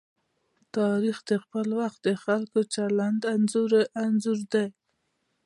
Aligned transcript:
تاریخ 0.77 1.17
د 1.29 1.31
خپل 1.43 1.67
وخت 1.79 1.99
د 2.03 2.09
خلکو 2.23 2.59
د 2.63 2.69
چلند 2.75 3.21
انځور 4.05 4.39
دی. 4.53 4.67